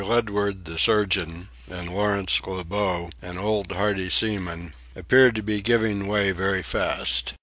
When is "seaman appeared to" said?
4.09-5.43